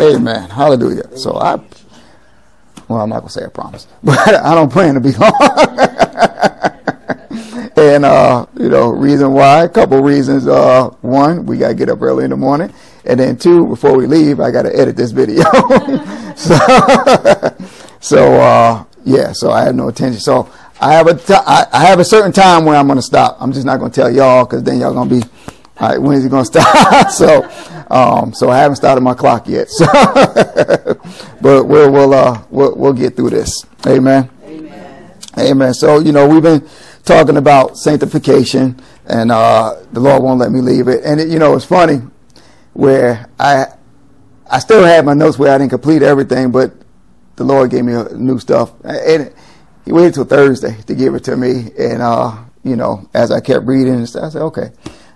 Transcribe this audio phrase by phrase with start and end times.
[0.00, 0.50] Amen.
[0.50, 1.16] Hallelujah.
[1.16, 1.56] So I,
[2.88, 5.32] well, I'm not gonna say I promise, but I don't plan to be long.
[7.76, 9.64] and uh, you know, reason why?
[9.64, 10.46] A couple reasons.
[10.46, 12.72] Uh, one, we gotta get up early in the morning,
[13.04, 15.44] and then two, before we leave, I gotta edit this video.
[16.36, 16.56] so,
[18.00, 19.32] so uh, yeah.
[19.32, 20.20] So I have no intention.
[20.20, 23.36] So I have a t- I, I have a certain time where I'm gonna stop.
[23.40, 25.22] I'm just not gonna tell y'all because then y'all gonna be,
[25.78, 27.10] all right, when is it gonna stop?
[27.10, 27.42] so,
[27.90, 29.68] um, so I haven't started my clock yet.
[29.80, 29.86] So,
[31.40, 33.64] but we'll we'll uh we'll, we'll get through this.
[33.86, 34.28] Amen.
[34.44, 35.12] Amen.
[35.38, 35.74] Amen.
[35.74, 36.68] So you know we've been
[37.04, 41.04] talking about sanctification, and uh, the Lord won't let me leave it.
[41.04, 42.02] And it, you know, it's funny
[42.74, 43.66] where I
[44.50, 46.72] I still have my notes where I didn't complete everything, but
[47.36, 49.32] the Lord gave me new stuff, and
[49.84, 51.70] He waited till Thursday to give it to me.
[51.78, 54.70] And uh, you know, as I kept reading, I said, okay,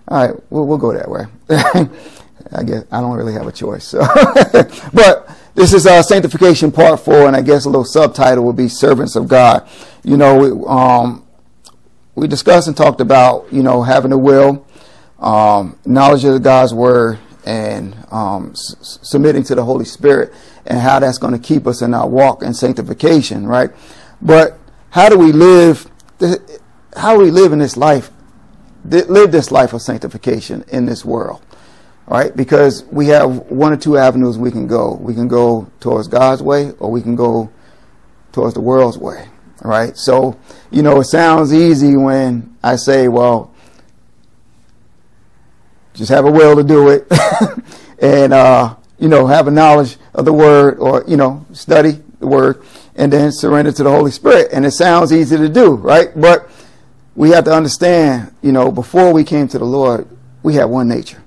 [0.08, 1.27] all right, we'll, we'll go that way.
[2.55, 3.84] I guess I don't really have a choice.
[3.84, 4.00] So.
[4.92, 8.69] but this is uh, sanctification part four, and I guess a little subtitle would be
[8.69, 9.69] servants of God.
[10.02, 11.27] You know, um,
[12.14, 14.66] we discussed and talked about, you know, having a will,
[15.19, 20.33] um, knowledge of God's word, and um, s- submitting to the Holy Spirit,
[20.66, 23.70] and how that's going to keep us in our walk and sanctification, right?
[24.20, 24.58] But
[24.91, 25.91] how do we live?
[26.96, 28.11] how do we live in this life?
[28.84, 31.42] Live this life of sanctification in this world,
[32.06, 32.34] right?
[32.36, 34.94] Because we have one or two avenues we can go.
[34.94, 37.50] We can go towards God's way, or we can go
[38.33, 39.28] towards the world's way
[39.64, 39.96] right?
[39.96, 40.38] So,
[40.70, 43.52] you know, it sounds easy when I say, well,
[45.94, 47.06] just have a will to do it
[47.98, 52.27] and, uh, you know, have a knowledge of the word or, you know, study the
[52.27, 52.62] word
[52.94, 54.48] and then surrender to the Holy Spirit.
[54.52, 56.08] And it sounds easy to do, right?
[56.14, 56.48] But
[57.16, 60.06] we have to understand, you know, before we came to the Lord,
[60.42, 61.23] we had one nature,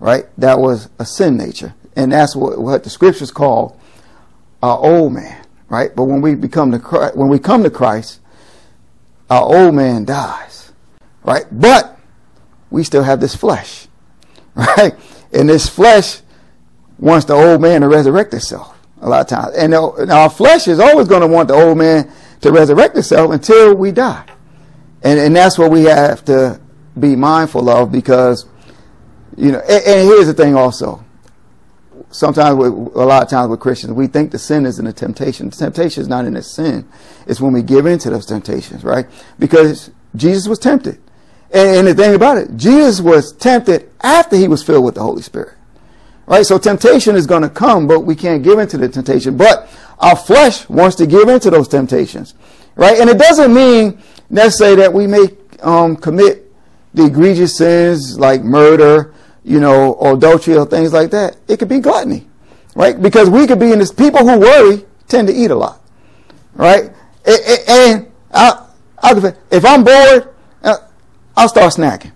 [0.00, 0.24] right?
[0.36, 1.74] That was a sin nature.
[1.94, 3.78] And that's what, what the scriptures call
[4.62, 5.40] our old man
[5.70, 5.94] right?
[5.96, 8.20] But when we become the Christ, when we come to Christ,
[9.30, 10.72] our old man dies,
[11.22, 11.46] right?
[11.50, 11.98] But
[12.70, 13.86] we still have this flesh,
[14.54, 14.92] right?
[15.32, 16.20] And this flesh
[16.98, 20.68] wants the old man to resurrect itself a lot of times, and uh, our flesh
[20.68, 22.12] is always going to want the old man
[22.42, 24.26] to resurrect itself until we die,
[25.02, 26.60] and and that's what we have to
[26.98, 28.44] be mindful of because
[29.36, 29.60] you know.
[29.60, 31.04] and, and here's the thing also
[32.10, 34.92] sometimes with, a lot of times with Christians, we think the sin is in the
[34.92, 35.50] temptation.
[35.50, 36.88] The temptation is not in the sin.
[37.26, 39.06] It's when we give in to those temptations, right?
[39.38, 41.00] Because Jesus was tempted.
[41.52, 45.02] And, and the thing about it, Jesus was tempted after he was filled with the
[45.02, 45.56] Holy Spirit.
[46.26, 46.46] Right?
[46.46, 49.36] So temptation is going to come, but we can't give in to the temptation.
[49.36, 49.68] But
[49.98, 52.34] our flesh wants to give in to those temptations.
[52.76, 52.98] Right?
[52.98, 55.26] And it doesn't mean necessarily that we may
[55.60, 56.52] um, commit
[56.94, 59.12] the egregious sins like murder,
[59.50, 61.36] you know, or adultery or things like that.
[61.48, 62.28] It could be gluttony,
[62.76, 63.00] right?
[63.02, 65.82] Because we could be in this, people who worry tend to eat a lot,
[66.54, 66.84] right?
[67.26, 68.64] And, I,
[69.02, 70.76] I, if I'm bored, uh,
[71.36, 72.12] I'll start snacking.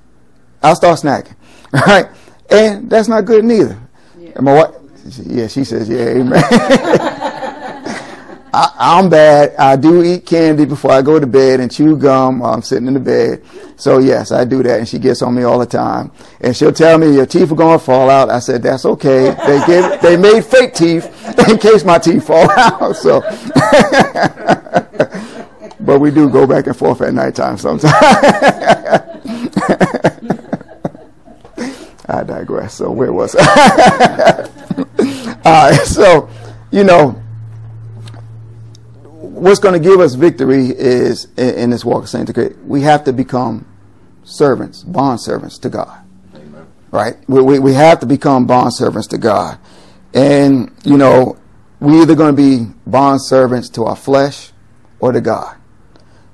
[0.62, 1.34] I'll start snacking,
[1.72, 2.06] right?
[2.48, 3.80] And that's not good neither.
[4.16, 4.30] Yeah.
[4.36, 4.74] And my wife,
[5.26, 7.20] yeah, she says, yeah, amen.
[8.54, 9.56] I, am bad.
[9.56, 12.86] I do eat candy before I go to bed and chew gum while I'm sitting
[12.86, 13.42] in the bed.
[13.76, 16.12] So yes, I do that, and she gets on me all the time.
[16.40, 18.30] And she'll tell me your teeth are gonna fall out.
[18.30, 19.34] I said that's okay.
[19.44, 21.04] They gave, they made fake teeth
[21.48, 22.94] in case my teeth fall out.
[22.94, 23.22] So,
[25.80, 27.92] but we do go back and forth at nighttime sometimes.
[32.06, 32.74] I digress.
[32.74, 34.48] So where was I?
[35.44, 35.86] all right.
[35.86, 36.28] So,
[36.70, 37.20] you know
[39.44, 42.66] what's going to give us victory is in, in this walk of sanctification.
[42.66, 43.66] We have to become
[44.24, 46.02] servants, bond servants to God.
[46.34, 46.66] Amen.
[46.90, 47.16] Right?
[47.28, 49.58] We, we, we have to become bond servants to God.
[50.14, 51.38] And, you know,
[51.78, 54.50] we either going to be bond servants to our flesh
[54.98, 55.56] or to God.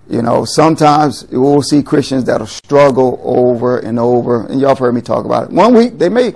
[0.09, 4.95] You know, sometimes we'll see Christians that'll struggle over and over, and y'all have heard
[4.95, 5.51] me talk about it.
[5.51, 6.35] One week they may,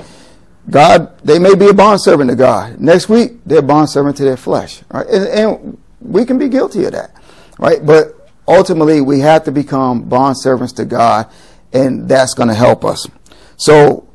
[0.71, 2.81] God, they may be a bond servant to God.
[2.81, 5.07] Next week they're bond servant to their flesh, right?
[5.07, 7.11] And, and we can be guilty of that,
[7.59, 7.85] right?
[7.85, 11.29] But ultimately, we have to become bond servants to God,
[11.73, 13.09] and that's going to help us.
[13.57, 14.09] So,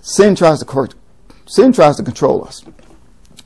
[0.00, 0.88] sin tries to
[1.46, 2.64] sin tries to control us,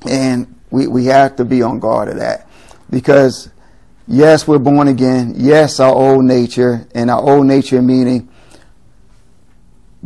[0.08, 2.48] and we we have to be on guard of that
[2.88, 3.50] because
[4.06, 5.34] yes, we're born again.
[5.36, 8.28] Yes, our old nature, and our old nature meaning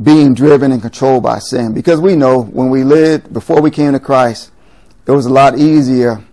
[0.02, 1.74] being driven and controlled by sin.
[1.74, 4.50] Because we know when we lived before we came to Christ,
[5.06, 6.24] it was a lot easier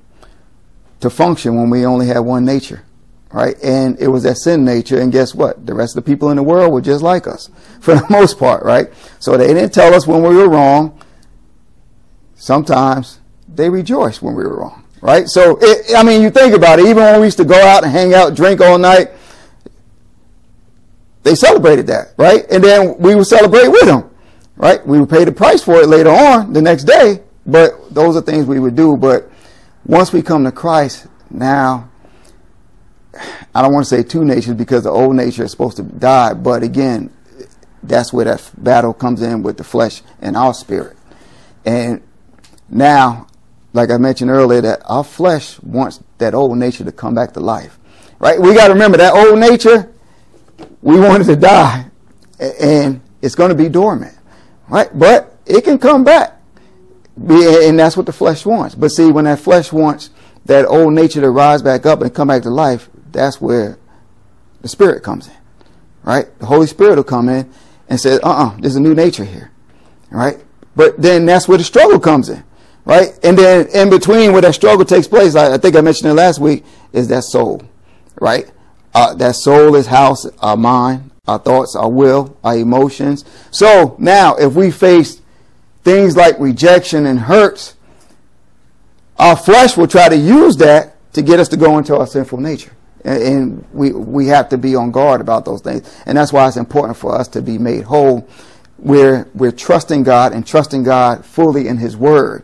[0.99, 2.83] to function when we only had one nature,
[3.31, 3.55] right?
[3.63, 4.99] And it was that sin nature.
[4.99, 5.65] And guess what?
[5.65, 7.49] The rest of the people in the world were just like us
[7.81, 8.88] for the most part, right?
[9.19, 10.99] So they didn't tell us when we were wrong.
[12.35, 15.27] sometimes they rejoiced when we were wrong, right?
[15.27, 17.83] So, it, I mean, you think about it, even when we used to go out
[17.83, 19.09] and hang out, drink all night,
[21.23, 22.45] they celebrated that, right?
[22.49, 24.09] And then we would celebrate with them,
[24.55, 24.85] right?
[24.85, 28.21] We would pay the price for it later on the next day, but those are
[28.21, 28.95] things we would do.
[28.95, 29.29] But
[29.87, 31.89] once we come to Christ, now,
[33.55, 36.33] I don't want to say two natures because the old nature is supposed to die,
[36.33, 37.11] but again,
[37.81, 40.97] that's where that battle comes in with the flesh and our spirit.
[41.65, 42.01] And
[42.69, 43.27] now,
[43.73, 47.39] like I mentioned earlier, that our flesh wants that old nature to come back to
[47.39, 47.79] life.
[48.19, 48.39] Right?
[48.39, 49.91] We got to remember that old nature,
[50.81, 51.85] we wanted to die.
[52.39, 54.15] And it's going to be dormant.
[54.67, 54.89] Right?
[54.93, 56.36] But it can come back.
[57.17, 58.75] And that's what the flesh wants.
[58.75, 60.09] But see, when that flesh wants
[60.45, 63.77] that old nature to rise back up and come back to life, that's where
[64.61, 65.33] the spirit comes in.
[66.03, 66.27] Right?
[66.39, 67.51] The Holy Spirit will come in
[67.89, 69.51] and say, uh uh-uh, uh, there's a new nature here.
[70.09, 70.37] Right?
[70.77, 72.43] But then that's where the struggle comes in,
[72.85, 73.09] right?
[73.23, 76.13] And then in between where that struggle takes place, I, I think I mentioned it
[76.13, 76.63] last week,
[76.93, 77.63] is that soul,
[78.21, 78.49] right?
[78.93, 83.25] Uh, that soul is house, our mind, our thoughts, our will, our emotions.
[83.49, 85.19] So now, if we face
[85.87, 87.75] things like rejection and hurts,
[89.17, 92.41] our flesh will try to use that to get us to go into our sinful
[92.41, 92.73] nature.
[93.05, 95.89] And we, we have to be on guard about those things.
[96.05, 98.27] And that's why it's important for us to be made whole
[98.77, 102.43] we're, we're trusting God and trusting God fully in His Word.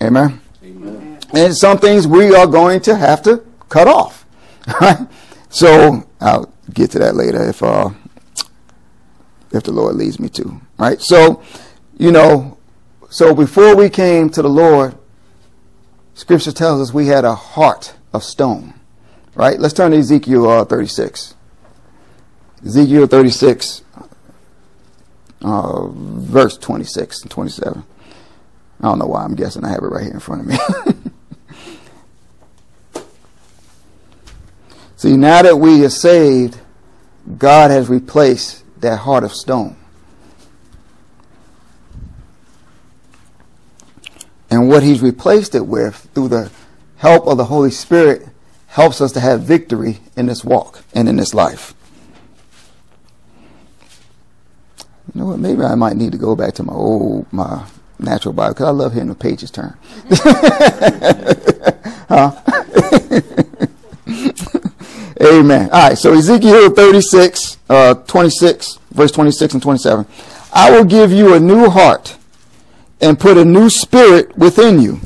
[0.00, 0.40] Amen?
[0.62, 1.18] Amen.
[1.34, 4.24] And some things we are going to have to cut off.
[4.80, 4.98] Right?
[5.48, 7.88] So I'll get to that later if uh,
[9.52, 10.60] if the Lord leads me to.
[10.76, 11.00] Right?
[11.00, 11.42] So,
[11.96, 12.55] you know,
[13.10, 14.96] so before we came to the Lord,
[16.14, 18.74] Scripture tells us we had a heart of stone.
[19.34, 19.58] Right?
[19.58, 21.34] Let's turn to Ezekiel uh, 36.
[22.64, 23.82] Ezekiel 36,
[25.42, 27.84] uh, verse 26 and 27.
[28.80, 29.64] I don't know why I'm guessing.
[29.64, 30.56] I have it right here in front of me.
[34.96, 36.58] See, now that we are saved,
[37.38, 39.76] God has replaced that heart of stone.
[44.50, 46.50] And what He's replaced it with, through the
[46.96, 48.26] help of the Holy Spirit,
[48.68, 51.74] helps us to have victory in this walk and in this life.
[55.16, 55.38] you know what?
[55.38, 57.66] Maybe I might need to go back to my old my
[57.98, 59.74] natural Bible because I love hearing the pages turn.
[65.22, 65.70] Amen.
[65.72, 65.96] All right.
[65.96, 70.04] So Ezekiel 36, uh, 26, verse 26 and 27.
[70.52, 72.18] I will give you a new heart
[73.00, 75.00] and put a new spirit within you.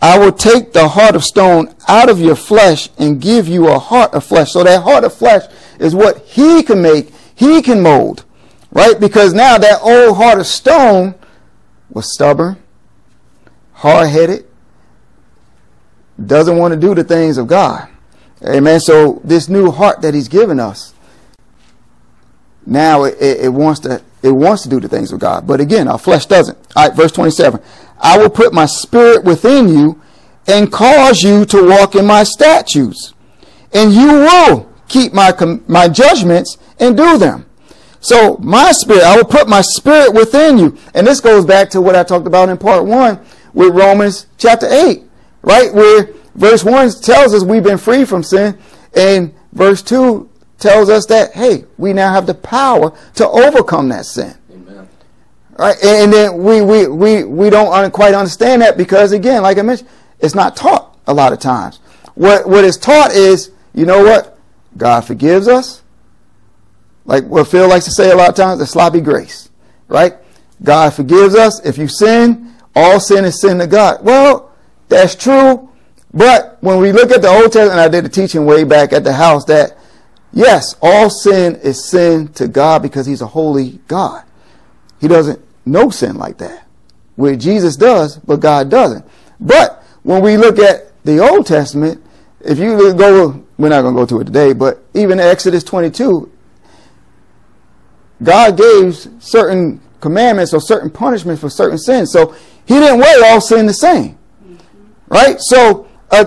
[0.00, 3.78] I will take the heart of stone out of your flesh and give you a
[3.78, 4.52] heart of flesh.
[4.52, 5.42] So that heart of flesh
[5.80, 8.24] is what he can make, he can mold.
[8.70, 8.98] Right?
[8.98, 11.14] Because now that old heart of stone
[11.90, 12.62] was stubborn,
[13.72, 14.46] hard headed,
[16.24, 17.88] doesn't want to do the things of God.
[18.46, 18.80] Amen.
[18.80, 20.94] So this new heart that He's given us,
[22.68, 25.46] now it, it, it, wants to it wants to do the things of God.
[25.46, 26.56] But again, our flesh doesn't.
[26.76, 27.60] All right, verse 27.
[28.00, 30.00] I will put my spirit within you
[30.46, 33.14] and cause you to walk in my statutes,
[33.72, 35.32] and you will keep my
[35.66, 37.48] my judgments and do them.
[38.00, 40.78] So my spirit, I will put my spirit within you.
[40.94, 43.20] And this goes back to what I talked about in part one
[43.52, 45.02] with Romans chapter 8,
[45.42, 45.74] right?
[45.74, 48.58] Where verse 1 tells us we've been free from sin.
[48.94, 50.28] And verse 2
[50.58, 54.34] tells us that, hey, we now have the power to overcome that sin.
[54.52, 54.88] Amen.
[55.58, 55.76] Right?
[55.84, 59.88] And then we, we, we, we don't quite understand that because, again, like I mentioned,
[60.18, 61.80] it's not taught a lot of times.
[62.14, 64.38] What, what is taught is, you know what?
[64.76, 65.82] God forgives us
[67.08, 69.48] like what Phil likes to say a lot of times, the sloppy grace,
[69.88, 70.12] right?
[70.62, 71.58] God forgives us.
[71.64, 74.04] If you sin, all sin is sin to God.
[74.04, 74.54] Well,
[74.90, 75.70] that's true.
[76.12, 79.04] But when we look at the Old Testament, I did a teaching way back at
[79.04, 79.77] the house that
[80.32, 84.24] yes, all sin is sin to God because he's a holy God.
[85.00, 86.66] He doesn't know sin like that.
[87.16, 89.04] Where Jesus does, but God doesn't.
[89.40, 92.04] But when we look at the Old Testament,
[92.40, 96.30] if you go, we're not going to go to it today, but even Exodus 22,
[98.22, 102.12] God gave certain commandments or certain punishments for certain sins.
[102.12, 102.34] So
[102.66, 104.18] he didn't weigh all sin the same.
[105.08, 105.36] Right?
[105.40, 106.26] So, uh,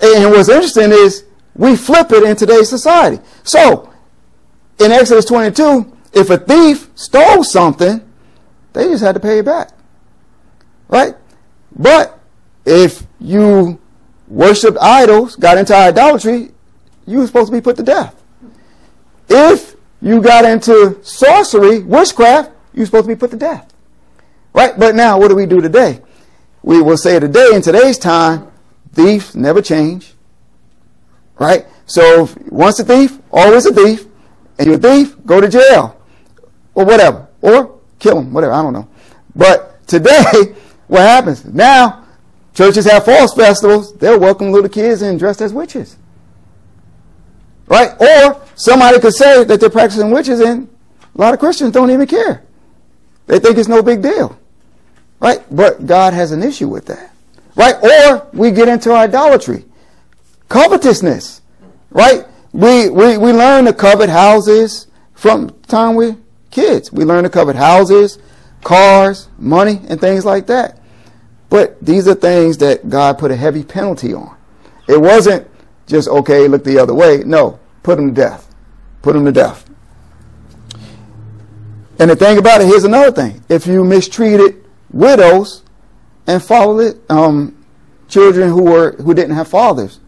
[0.00, 1.24] and what's interesting is
[1.58, 3.22] we flip it in today's society.
[3.42, 3.92] So,
[4.78, 8.00] in Exodus 22, if a thief stole something,
[8.72, 9.70] they just had to pay it back.
[10.88, 11.14] Right?
[11.76, 12.18] But
[12.64, 13.78] if you
[14.26, 16.52] worshiped idols, got into idolatry,
[17.06, 18.14] you were supposed to be put to death.
[19.28, 23.70] If you got into sorcery, witchcraft, you're supposed to be put to death.
[24.54, 24.78] Right?
[24.78, 26.00] But now, what do we do today?
[26.62, 28.50] we will say today, in today's time,
[28.92, 30.14] thieves never change.
[31.38, 31.66] Right?
[31.86, 34.06] So once a thief, always a thief.
[34.58, 36.00] And you're a thief, go to jail.
[36.74, 37.28] Or whatever.
[37.40, 38.88] Or kill him, whatever, I don't know.
[39.34, 40.22] But today,
[40.88, 41.44] what happens?
[41.44, 42.04] Now,
[42.54, 43.96] churches have false festivals.
[43.96, 45.96] They'll welcome little kids in dressed as witches.
[47.66, 47.90] Right?
[48.00, 50.68] Or somebody could say that they're practicing witches and
[51.14, 52.42] a lot of Christians don't even care.
[53.26, 54.38] They think it's no big deal.
[55.20, 55.40] Right?
[55.50, 57.12] But God has an issue with that.
[57.56, 57.74] Right?
[57.82, 59.64] Or we get into idolatry.
[60.48, 61.42] Covetousness.
[61.90, 62.24] Right?
[62.52, 66.16] We, we, we learn to covet houses from time we
[66.50, 66.92] kids.
[66.92, 68.18] We learn to covet houses,
[68.64, 70.78] cars, money, and things like that.
[71.50, 74.36] But these are things that God put a heavy penalty on.
[74.88, 75.48] It wasn't
[75.86, 77.22] just, okay, look the other way.
[77.24, 78.54] No, put them to death.
[79.02, 79.68] Put them to death.
[81.98, 83.44] And the thing about it, here's another thing.
[83.48, 85.62] If you mistreated widows
[86.26, 87.64] and followed um,
[88.08, 89.98] children who were who didn't have fathers,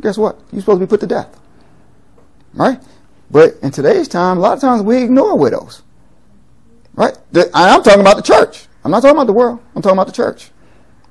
[0.00, 0.38] guess what?
[0.52, 1.38] You're supposed to be put to death.
[2.54, 2.80] Right?
[3.30, 5.82] But in today's time, a lot of times we ignore widows.
[6.94, 7.16] Right?
[7.54, 8.66] I'm talking about the church.
[8.84, 9.60] I'm not talking about the world.
[9.74, 10.50] I'm talking about the church.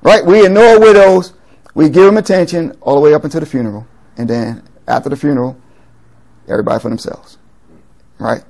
[0.01, 0.25] Right?
[0.25, 1.34] We ignore widows.
[1.75, 3.88] We give them attention all the way up until the funeral.
[4.17, 5.58] And then after the funeral,
[6.48, 7.38] everybody for themselves.
[8.17, 8.43] Right?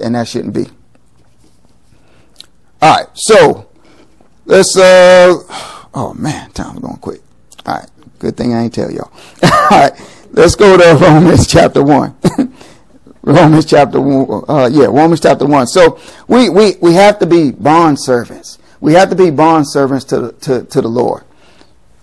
[0.00, 0.66] And that shouldn't be.
[2.80, 3.06] All right.
[3.14, 3.68] So
[4.46, 5.42] let's, uh,
[5.94, 7.20] oh man, time's going quick.
[7.66, 7.90] All right.
[8.18, 9.12] Good thing I ain't tell y'all.
[9.42, 9.92] all right.
[10.30, 12.16] Let's go to Romans chapter 1.
[13.22, 14.44] Romans chapter 1.
[14.48, 15.66] Uh, yeah, Romans chapter 1.
[15.66, 18.58] So we, we, we have to be bond servants.
[18.80, 21.24] We have to be bond servants to, to, to the Lord.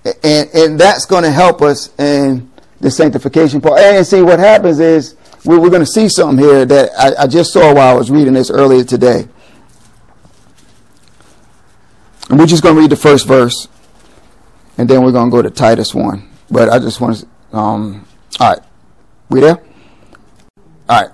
[0.06, 2.52] And, and that's going to help us in
[2.82, 3.80] the sanctification part.
[3.80, 5.16] And see, what happens is
[5.46, 8.12] we're, we're going to see something here that I, I just saw while I was
[8.12, 9.28] reading this earlier today.
[12.30, 13.68] And we're just going to read the first verse.
[14.78, 16.30] And then we're going to go to Titus 1.
[16.50, 18.06] But I just want to, um,
[18.40, 18.64] all right.
[19.30, 19.62] We there?
[20.90, 21.12] All right.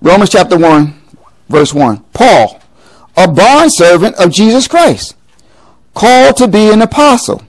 [0.00, 1.02] Romans chapter 1,
[1.48, 1.98] verse 1.
[2.12, 2.60] Paul,
[3.16, 5.16] a bondservant of Jesus Christ,
[5.94, 7.42] called to be an apostle,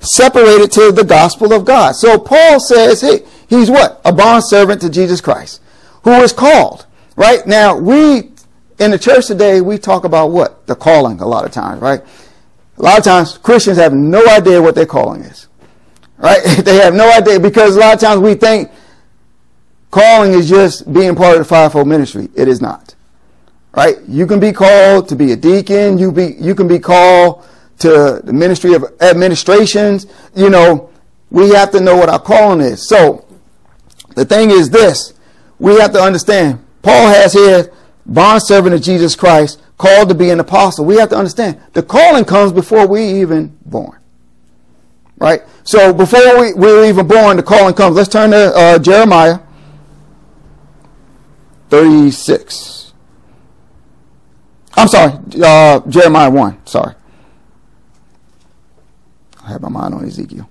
[0.00, 1.92] separated to the gospel of God.
[1.92, 4.00] So Paul says, hey, he's what?
[4.04, 5.60] A bondservant to Jesus Christ,
[6.02, 6.86] who is called.
[7.16, 7.46] Right?
[7.46, 8.30] Now, we,
[8.78, 10.66] in the church today, we talk about what?
[10.66, 12.00] The calling a lot of times, right?
[12.78, 15.48] A lot of times, Christians have no idea what their calling is.
[16.18, 16.42] Right?
[16.64, 18.70] they have no idea because a lot of times we think
[19.90, 22.28] calling is just being part of the fivefold ministry.
[22.34, 22.94] It is not.
[23.76, 23.96] Right?
[24.08, 25.98] You can be called to be a deacon.
[25.98, 27.46] You be, you can be called
[27.78, 30.06] to the ministry of administrations.
[30.34, 30.90] You know,
[31.30, 32.88] we have to know what our calling is.
[32.88, 33.26] So
[34.14, 35.14] the thing is this,
[35.58, 37.72] we have to understand Paul has here
[38.06, 40.84] bond servant of Jesus Christ called to be an apostle.
[40.84, 43.98] We have to understand the calling comes before we even born.
[45.16, 45.42] Right?
[45.62, 47.96] So before we, we were even born, the calling comes.
[47.96, 49.38] Let's turn to uh, Jeremiah
[51.70, 52.92] 36.
[54.76, 56.66] I'm sorry, uh, Jeremiah 1.
[56.66, 56.94] Sorry.
[59.44, 60.48] I have my mind on Ezekiel.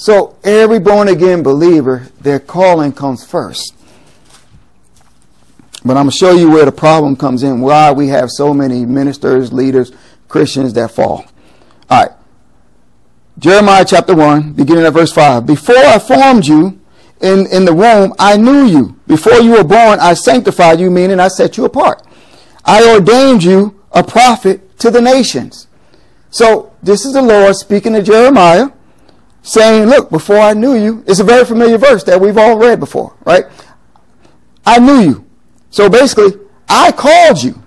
[0.00, 3.74] So every born again believer, their calling comes first.
[5.84, 8.54] But I'm going to show you where the problem comes in, why we have so
[8.54, 9.90] many ministers, leaders,
[10.28, 11.26] Christians that fall.
[11.90, 12.16] All right.
[13.40, 15.44] Jeremiah chapter 1, beginning at verse 5.
[15.44, 16.80] Before I formed you
[17.20, 19.00] in, in the womb, I knew you.
[19.08, 22.06] Before you were born, I sanctified you, meaning I set you apart.
[22.64, 25.66] I ordained you a prophet to the nations.
[26.30, 28.68] So this is the Lord speaking to Jeremiah,
[29.42, 32.80] saying, look, before I knew you, it's a very familiar verse that we've all read
[32.80, 33.44] before, right?
[34.66, 35.26] I knew you.
[35.70, 37.62] So basically, I called you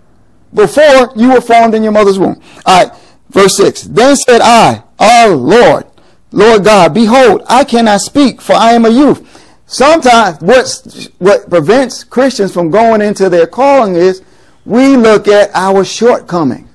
[0.53, 2.41] before you were formed in your mother's womb.
[2.65, 2.99] All right,
[3.29, 3.83] verse 6.
[3.83, 5.85] Then said I, Oh Lord,
[6.31, 9.27] Lord God, behold, I cannot speak, for I am a youth.
[9.65, 14.21] Sometimes what's, what prevents Christians from going into their calling is
[14.65, 16.69] we look at our shortcoming.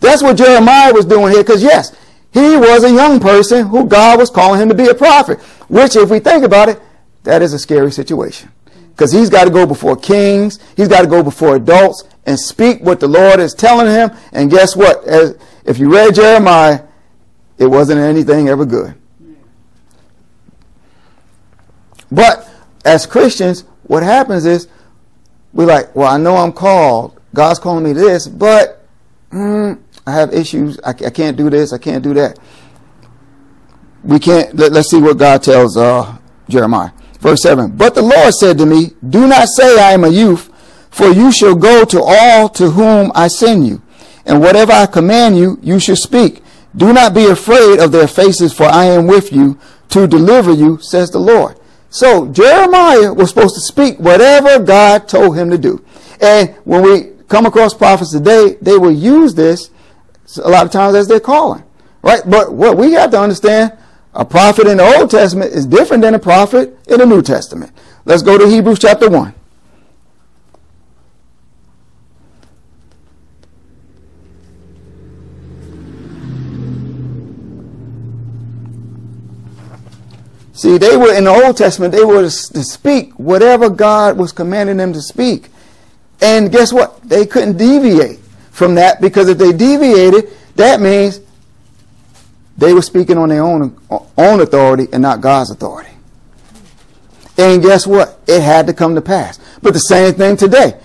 [0.00, 1.96] That's what Jeremiah was doing here, because yes,
[2.36, 5.40] he was a young person who God was calling him to be a prophet,
[5.70, 6.78] which if we think about it,
[7.22, 8.52] that is a scary situation.
[8.90, 12.82] Because he's got to go before kings, he's got to go before adults and speak
[12.82, 14.10] what the Lord is telling him.
[14.32, 15.02] And guess what?
[15.04, 16.82] As, if you read Jeremiah,
[17.56, 18.94] it wasn't anything ever good.
[22.12, 22.46] But
[22.84, 24.68] as Christians, what happens is
[25.54, 27.18] we're like, well, I know I'm called.
[27.32, 28.86] God's calling me this, but
[29.30, 30.78] mm, I have issues.
[30.84, 31.72] I, I, can't do this.
[31.72, 32.38] I can't do that.
[34.04, 34.54] We can't.
[34.54, 36.16] Let, us see what God tells uh,
[36.48, 36.90] Jeremiah.
[37.18, 37.76] Verse 7.
[37.76, 40.50] But the Lord said to me, Do not say I am a youth,
[40.90, 43.82] for you shall go to all to whom I send you.
[44.24, 46.42] And whatever I command you, you shall speak.
[46.76, 49.58] Do not be afraid of their faces, for I am with you
[49.88, 51.58] to deliver you, says the Lord.
[51.90, 55.84] So Jeremiah was supposed to speak whatever God told him to do.
[56.20, 59.70] And when we come across prophets today, they will use this
[60.36, 61.62] a lot of times as their calling.
[62.02, 62.22] Right?
[62.26, 63.72] But what we have to understand,
[64.14, 67.72] a prophet in the Old Testament is different than a prophet in the New Testament.
[68.04, 69.34] Let's go to Hebrews chapter 1.
[80.52, 84.78] See, they were in the Old Testament, they were to speak whatever God was commanding
[84.78, 85.50] them to speak.
[86.22, 87.06] And guess what?
[87.06, 88.20] They couldn't deviate
[88.56, 91.20] from that because if they deviated, that means
[92.56, 93.78] they were speaking on their own,
[94.16, 95.90] own authority and not God's authority.
[97.36, 98.18] And guess what?
[98.26, 99.38] It had to come to pass.
[99.60, 100.80] But the same thing today.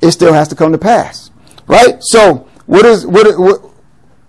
[0.00, 1.30] It still has to come to pass.
[1.66, 1.98] Right?
[2.00, 3.60] So, what is, what, what,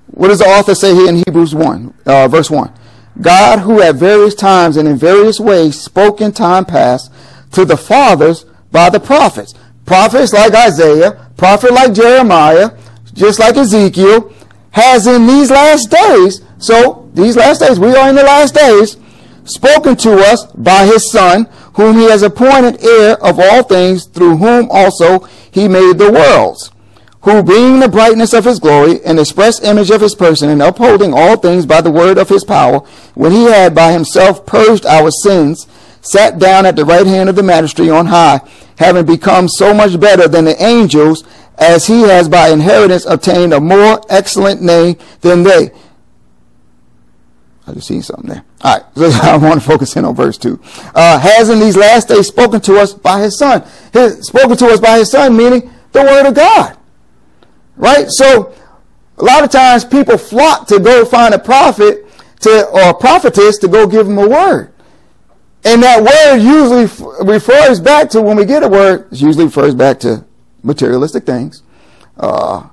[0.08, 2.72] what does the author say here in Hebrews 1, uh, verse 1?
[3.22, 7.10] God, who at various times and in various ways spoke in time past
[7.54, 9.54] to the fathers by the prophets.
[9.86, 12.72] Prophets like Isaiah, prophet like Jeremiah,
[13.14, 14.34] just like Ezekiel,
[14.72, 18.98] has in these last days, so these last days, we are in the last days,
[19.46, 24.38] spoken to us by his Son, whom he has appointed heir of all things, through
[24.38, 25.20] whom also
[25.52, 26.72] he made the worlds
[27.24, 31.14] who being the brightness of his glory and express image of his person and upholding
[31.14, 32.80] all things by the word of his power,
[33.16, 35.66] when he had by himself purged our sins,
[36.02, 38.42] sat down at the right hand of the majesty on high,
[38.78, 41.24] having become so much better than the angels,
[41.58, 45.72] as he has by inheritance obtained a more excellent name than they.
[47.66, 48.44] I just seen something there.
[48.62, 50.60] All right, so I want to focus in on verse two.
[50.94, 53.64] Uh, has in these last days spoken to us by his son.
[53.94, 56.78] His, spoken to us by his son, meaning the word of God.
[57.76, 58.08] Right?
[58.10, 58.54] So
[59.18, 62.06] a lot of times people flock to go find a prophet
[62.42, 64.73] to or a prophetess to go give them a word.
[65.66, 66.88] And that word usually
[67.24, 70.26] refers back to when we get a word, it usually refers back to
[70.62, 71.64] materialistic things.
[72.18, 72.68] Uh,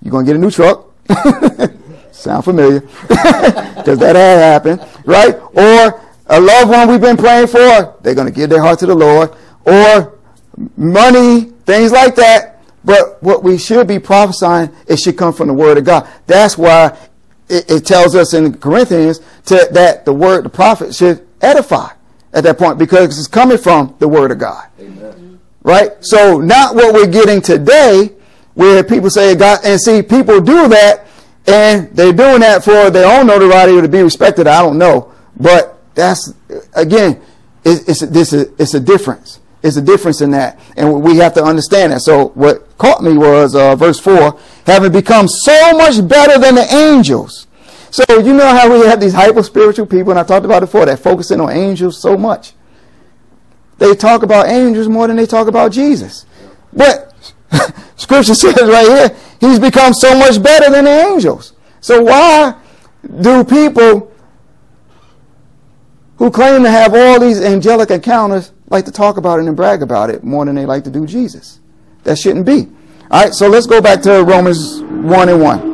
[0.00, 0.90] you're going to get a new truck.
[2.12, 2.80] Sound familiar?
[3.82, 5.34] Because that had happened, right?
[5.34, 8.86] Or a loved one we've been praying for, they're going to give their heart to
[8.86, 9.34] the Lord.
[9.66, 10.20] Or
[10.76, 12.62] money, things like that.
[12.84, 16.08] But what we should be prophesying, it should come from the Word of God.
[16.28, 16.96] That's why
[17.48, 21.90] it, it tells us in Corinthians to, that the Word, the prophet should edify
[22.32, 24.68] at that point because it's coming from the Word of God.
[24.80, 25.40] Amen.
[25.62, 25.90] Right?
[26.00, 28.12] So not what we're getting today
[28.54, 31.06] where people say God, and see, people do that
[31.46, 34.46] and they're doing that for their own notoriety or to be respected.
[34.46, 35.12] I don't know.
[35.36, 36.32] But that's,
[36.74, 37.20] again,
[37.64, 39.40] it's, it's, this is, it's a difference.
[39.62, 40.58] It's a difference in that.
[40.76, 42.00] And we have to understand that.
[42.00, 46.66] So what caught me was uh, verse 4 having become so much better than the
[46.74, 47.46] angels.
[47.92, 50.66] So you know how we have these hyper spiritual people, and I talked about it
[50.66, 52.54] before, that focusing on angels so much.
[53.76, 56.24] They talk about angels more than they talk about Jesus.
[56.72, 57.12] But
[57.96, 61.52] scripture says right here, he's become so much better than the angels.
[61.82, 62.58] So why
[63.20, 64.10] do people
[66.16, 69.82] who claim to have all these angelic encounters like to talk about it and brag
[69.82, 71.60] about it more than they like to do Jesus.
[72.04, 72.68] That shouldn't be.
[73.10, 75.71] All right, so let's go back to Romans 1 and 1.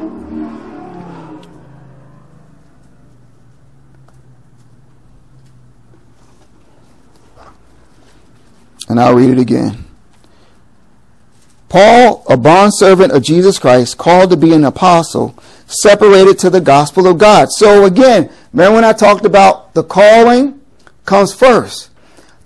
[8.88, 9.84] And I'll read it again.
[11.68, 17.06] Paul, a bondservant of Jesus Christ, called to be an apostle, separated to the gospel
[17.06, 17.50] of God.
[17.50, 20.60] So again, remember when I talked about the calling
[21.04, 21.90] comes first.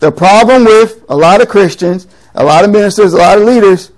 [0.00, 3.92] The problem with a lot of Christians, a lot of ministers, a lot of leaders,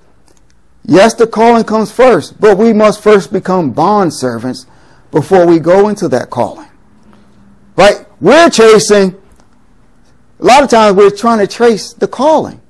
[0.85, 4.67] yes, the calling comes first, but we must first become bond servants
[5.11, 6.69] before we go into that calling.
[7.77, 8.05] Right?
[8.21, 9.21] We're chasing,
[10.41, 12.61] a lot of times we're trying to trace the calling.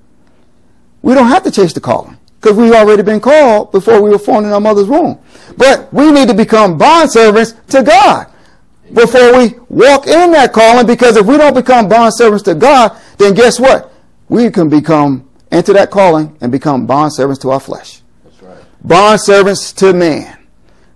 [1.02, 4.18] We don't have to chase the calling because we've already been called before we were
[4.18, 5.18] formed in our mother's womb.
[5.56, 8.26] But we need to become bond servants to God
[8.92, 12.96] before we walk in that calling because if we don't become bond servants to God,
[13.18, 13.92] then guess what?
[14.28, 18.02] We can become, enter that calling and become bond servants to our flesh.
[18.24, 18.64] That's right.
[18.82, 20.38] Bond servants to man.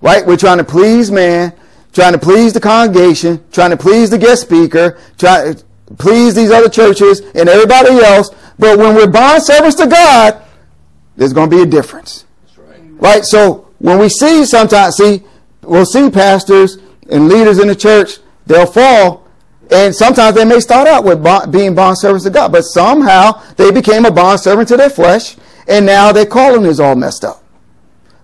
[0.00, 0.24] Right?
[0.24, 1.52] We're trying to please man,
[1.92, 5.64] trying to please the congregation, trying to please the guest speaker, trying to
[5.96, 8.30] please these other churches and everybody else.
[8.58, 10.42] But when we're bond servants to God,
[11.16, 12.26] there's going to be a difference.
[12.56, 12.80] Right.
[13.00, 13.24] right.
[13.24, 15.22] So when we see sometimes, see,
[15.62, 16.78] we'll see pastors
[17.10, 19.28] and leaders in the church, they'll fall
[19.70, 23.42] And sometimes they may start out with bond, being bond servants to God, but somehow
[23.56, 27.24] they became a bond servant to their flesh, and now their calling is all messed
[27.24, 27.44] up.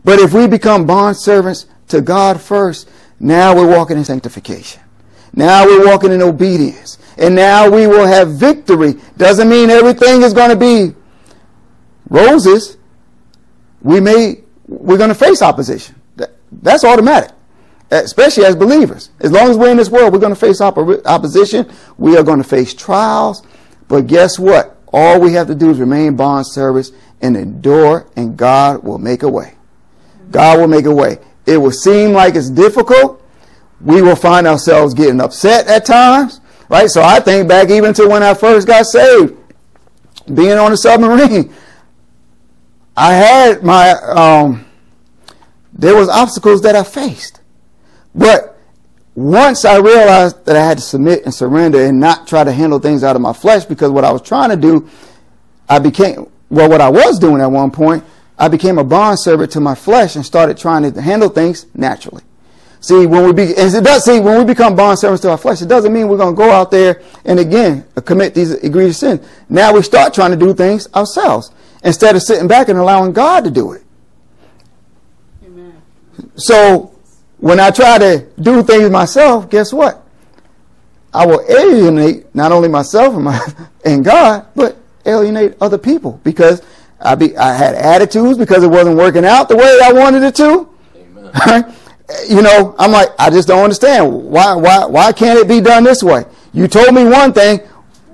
[0.05, 2.89] But if we become bond servants to God first,
[3.21, 4.81] now we're walking in sanctification.
[5.35, 6.99] Now we're walking in obedience.
[7.17, 8.95] And now we will have victory.
[9.17, 10.95] Doesn't mean everything is going to be
[12.09, 12.77] roses.
[13.83, 15.95] We may, we're going to face opposition.
[16.51, 17.31] That's automatic
[17.91, 19.11] especially as believers.
[19.21, 21.71] As long as we're in this world, we're going to face opposition.
[21.97, 23.43] We are going to face trials.
[23.89, 24.79] But guess what?
[24.93, 29.23] All we have to do is remain bond service and endure, and God will make
[29.23, 29.55] a way.
[30.31, 31.19] God will make a way.
[31.47, 33.23] It will seem like it's difficult.
[33.85, 36.89] We will find ourselves getting upset at times, right?
[36.89, 39.37] So I think back even to when I first got saved,
[40.33, 41.53] being on a submarine,
[42.97, 44.65] I had my, um,
[45.73, 47.41] there was obstacles that I faced.
[48.15, 48.59] But
[49.15, 52.79] once I realized that I had to submit and surrender and not try to handle
[52.79, 54.89] things out of my flesh, because what I was trying to do,
[55.69, 58.05] I became, well, what I was doing at one point,
[58.39, 62.23] I became a bond servant to my flesh and started trying to handle things naturally.
[62.85, 65.63] See, when we be, it does see when we become bond servants to our flesh,
[65.63, 68.99] it doesn't mean we're going to go out there and again uh, commit these egregious
[68.99, 69.27] sins.
[69.49, 71.51] Now we start trying to do things ourselves
[71.83, 73.85] instead of sitting back and allowing God to do it.
[75.47, 75.81] Amen.
[76.37, 76.95] So
[77.39, 80.07] when I try to do things myself, guess what?
[81.15, 83.41] I will alienate not only myself and, my,
[83.87, 86.61] and God, but alienate other people because
[87.01, 90.35] I be I had attitudes because it wasn't working out the way I wanted it
[90.35, 90.69] to.
[90.95, 91.75] Amen.
[92.29, 95.85] you know, I'm like, I just don't understand why why why can't it be done
[95.85, 96.25] this way?
[96.53, 97.61] You told me one thing,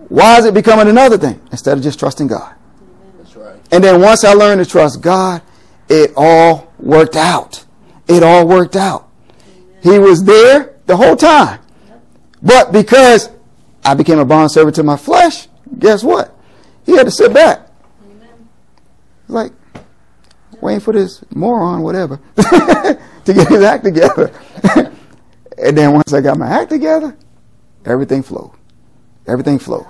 [0.09, 2.55] why is it becoming another thing instead of just trusting God?
[3.19, 3.57] That's right.
[3.73, 5.43] And then once I learned to trust God,
[5.89, 7.65] it all worked out.
[8.09, 9.09] It all worked out.
[9.83, 11.61] He was there the whole time.
[12.43, 13.31] But because
[13.85, 15.49] I became a bond servant to my flesh,
[15.79, 16.35] guess what?
[16.87, 17.69] He had to sit back.
[19.29, 19.53] Like,
[20.61, 22.21] waiting for this moron, whatever,
[23.25, 24.33] to get his act together.
[25.59, 27.17] and then once I got my act together,
[27.85, 28.53] everything flowed.
[29.27, 29.87] Everything flowed.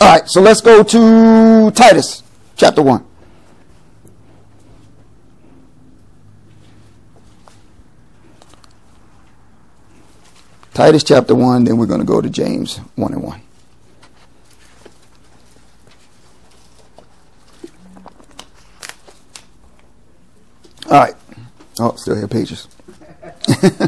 [0.00, 2.22] All right, so let's go to Titus
[2.56, 3.04] chapter 1.
[10.74, 13.40] Titus chapter 1, then we're going to go to James 1 and 1.
[20.90, 21.14] All right.
[21.78, 22.66] Oh, still have pages.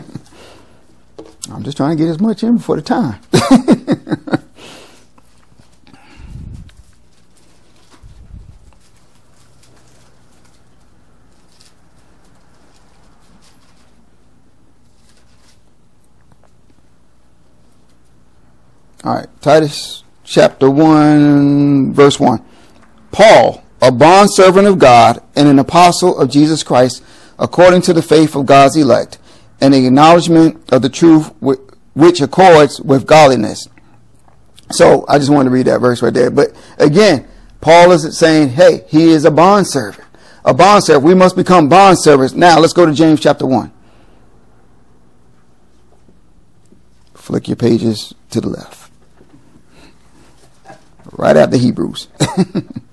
[1.51, 3.21] I'm just trying to get as much in before the time.
[19.03, 22.45] All right, Titus chapter 1, verse 1.
[23.11, 27.03] Paul, a bondservant of God and an apostle of Jesus Christ,
[27.39, 29.19] according to the faith of God's elect,
[29.61, 33.69] and the acknowledgement of the truth which accords with godliness.
[34.71, 36.31] So I just wanted to read that verse right there.
[36.31, 37.27] But again,
[37.61, 40.07] Paul is saying, hey, he is a bondservant.
[40.45, 41.05] A bondservant.
[41.05, 42.35] We must become bondservants.
[42.35, 43.73] Now let's go to James chapter 1.
[47.15, 48.91] Flick your pages to the left
[51.13, 52.09] right after Hebrews.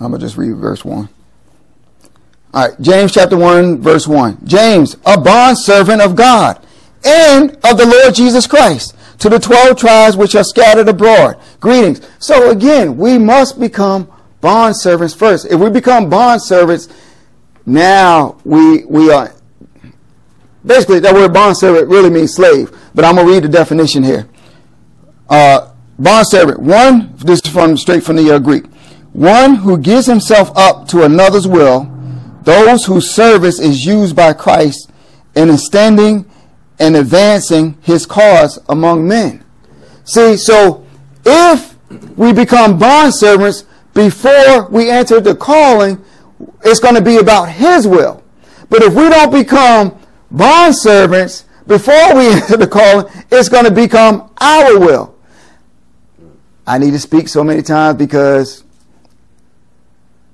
[0.00, 1.08] I'm going to just read verse 1.
[2.54, 4.38] All right, James chapter 1, verse 1.
[4.44, 6.64] James, a bond servant of God
[7.04, 11.38] and of the Lord Jesus Christ, to the 12 tribes which are scattered abroad.
[11.60, 12.00] Greetings.
[12.18, 15.46] So again, we must become bond servants first.
[15.46, 16.88] If we become bond servants,
[17.66, 19.32] now we we are
[20.64, 22.70] basically that word bond servant really means slave.
[22.94, 24.28] But I'm gonna read the definition here.
[25.28, 28.64] Uh, bond servant, one this is from straight from the uh, Greek,
[29.14, 31.90] one who gives himself up to another's will,
[32.42, 34.90] those whose service is used by Christ
[35.34, 36.28] in extending
[36.78, 39.44] and advancing His cause among men.
[40.04, 40.84] See, so
[41.24, 41.76] if
[42.16, 46.04] we become bond servants before we enter the calling,
[46.64, 48.22] it's going to be about His will.
[48.68, 49.96] But if we don't become
[50.30, 55.14] bond servants before we enter the calling, it's going to become our will.
[56.66, 58.64] I need to speak so many times because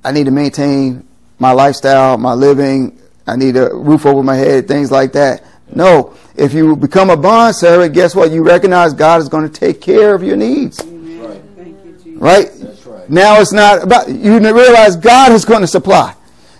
[0.05, 1.07] I need to maintain
[1.39, 2.99] my lifestyle, my living.
[3.27, 5.45] I need a roof over my head, things like that.
[5.75, 8.31] No, if you become a bond servant, guess what?
[8.31, 10.83] You recognize God is going to take care of your needs.
[10.85, 12.51] Right?
[12.51, 13.11] right?
[13.11, 16.15] Now it's not about, you realize God is going to supply.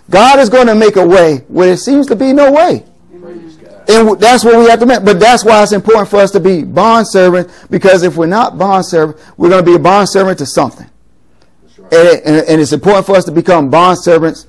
[0.09, 2.85] God is going to make a way where there seems to be no way.
[3.87, 5.03] And that's what we have to make.
[5.03, 8.57] But that's why it's important for us to be bond servant, because if we're not
[8.57, 10.89] bond servant, we're going to be a bond servant to something.
[11.91, 14.47] And, and, it's important for us to become bond servants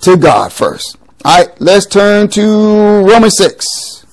[0.00, 0.98] to God first.
[1.24, 4.04] All right, let's turn to Romans 6.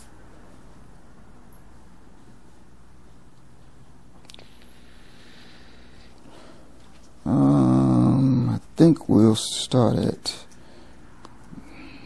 [7.25, 10.45] Um, I think we'll start at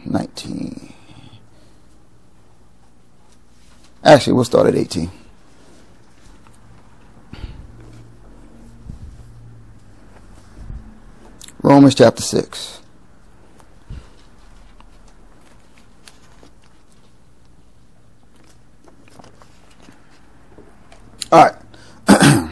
[0.04, 0.92] 19.
[4.02, 5.10] Actually, we'll start at 18.
[11.64, 12.80] Romans chapter 6.
[21.32, 22.50] All right.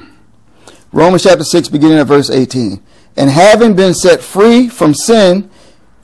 [0.92, 2.82] Romans chapter 6, beginning at verse 18.
[3.18, 5.50] And having been set free from sin,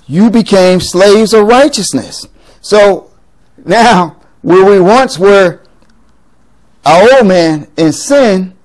[0.07, 2.29] you became slaves of righteousness.
[2.61, 3.11] So
[3.65, 5.63] now, where we once were
[6.85, 8.58] our old man in sin,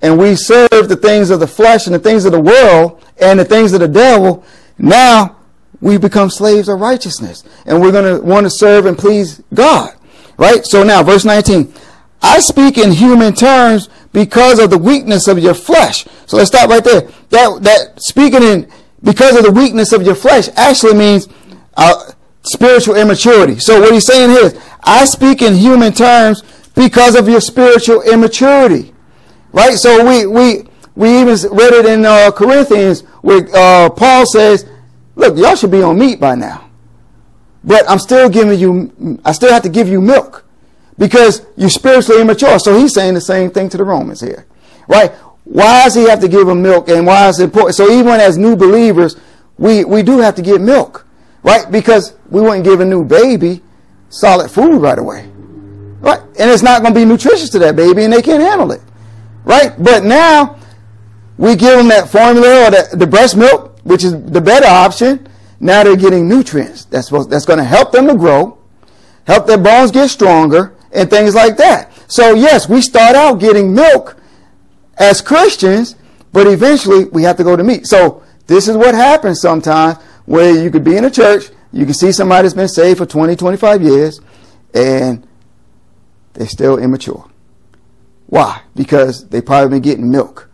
[0.00, 3.40] and we serve the things of the flesh and the things of the world and
[3.40, 4.44] the things of the devil,
[4.78, 5.36] now
[5.80, 7.44] we become slaves of righteousness.
[7.66, 9.94] And we're going to want to serve and please God.
[10.36, 10.64] Right?
[10.64, 11.72] So now, verse 19.
[12.22, 16.06] I speak in human terms because of the weakness of your flesh.
[16.26, 17.02] So let's stop right there.
[17.30, 18.70] That, that speaking in
[19.02, 21.28] because of the weakness of your flesh actually means
[21.76, 23.58] uh, spiritual immaturity.
[23.60, 26.42] So what he's saying here is, I speak in human terms
[26.74, 28.94] because of your spiritual immaturity.
[29.52, 29.74] Right?
[29.74, 34.66] So we, we, we even read it in uh, Corinthians where uh, Paul says,
[35.14, 36.68] look, y'all should be on meat by now.
[37.64, 40.44] But I'm still giving you, I still have to give you milk
[40.96, 42.58] because you're spiritually immature.
[42.58, 44.46] So he's saying the same thing to the Romans here.
[44.86, 45.12] Right?
[45.44, 47.74] Why does he have to give them milk and why is it important?
[47.74, 49.16] So even as new believers,
[49.56, 51.06] we, we do have to get milk,
[51.42, 51.70] right?
[51.70, 53.62] Because we wouldn't give a new baby
[54.10, 55.26] solid food right away,
[56.00, 56.20] right?
[56.38, 58.82] And it's not going to be nutritious to that baby and they can't handle it,
[59.44, 59.72] right?
[59.82, 60.58] But now
[61.36, 65.28] we give them that formula or the, the breast milk, which is the better option.
[65.60, 66.84] Now they're getting nutrients.
[66.84, 68.58] That's that's going to help them to grow,
[69.26, 71.92] help their bones get stronger and things like that.
[72.08, 74.16] So yes, we start out getting milk
[74.96, 75.96] as Christians,
[76.32, 77.86] but eventually we have to go to meat.
[77.86, 81.94] So this is what happens sometimes where you could be in a church, you can
[81.94, 84.20] see somebody that's been saved for 20, 25 years,
[84.74, 85.26] and
[86.34, 87.27] they're still immature.
[88.28, 88.62] Why?
[88.74, 90.50] Because they probably been getting milk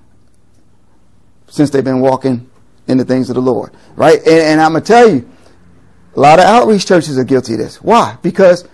[1.48, 2.48] since they've been walking
[2.86, 3.74] in the things of the Lord.
[3.96, 4.18] Right?
[4.18, 5.28] And, and I'm to tell you,
[6.14, 7.82] a lot of outreach churches are guilty of this.
[7.82, 8.16] Why?
[8.22, 8.68] Because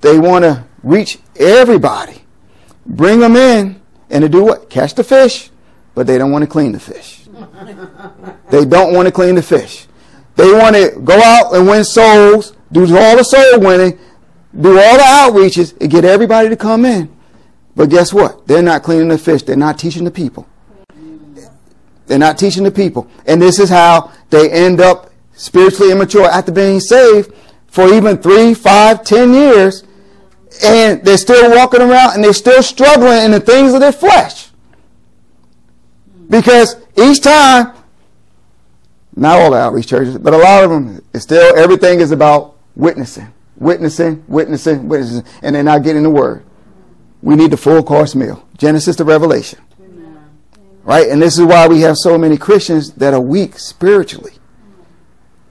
[0.00, 2.22] they want to reach everybody,
[2.86, 4.70] bring them in, and to do what?
[4.70, 5.50] Catch the fish,
[5.94, 7.26] but they don't want to clean the fish.
[8.50, 9.86] they don't want to clean the fish.
[10.36, 13.98] They want to go out and win souls, do all the soul winning,
[14.58, 17.14] do all the outreaches, and get everybody to come in.
[17.74, 18.46] But guess what?
[18.46, 19.42] They're not cleaning the fish.
[19.42, 20.46] They're not teaching the people.
[22.06, 23.08] They're not teaching the people.
[23.26, 27.32] And this is how they end up spiritually immature after being saved
[27.68, 29.84] for even three, five, ten years
[30.62, 34.48] and they're still walking around and they're still struggling in the things of their flesh.
[36.28, 37.72] Because each time,
[39.14, 42.56] not all the outreach churches, but a lot of them, it's still everything is about
[42.76, 46.44] witnessing, witnessing, witnessing, witnessing, and they're not getting the word.
[47.22, 49.60] We need the full course meal, Genesis to Revelation.
[49.80, 50.18] Amen.
[50.82, 51.08] Right?
[51.08, 54.32] And this is why we have so many Christians that are weak spiritually.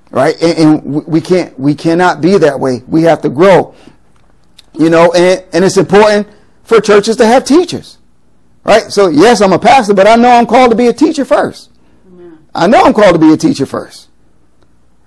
[0.09, 0.35] Right?
[0.41, 2.83] And, and we can't, we cannot be that way.
[2.87, 3.73] We have to grow.
[4.73, 6.27] You know, and, and it's important
[6.63, 7.97] for churches to have teachers.
[8.63, 8.91] Right?
[8.91, 11.71] So, yes, I'm a pastor, but I know I'm called to be a teacher first.
[12.07, 12.45] Amen.
[12.53, 14.09] I know I'm called to be a teacher first.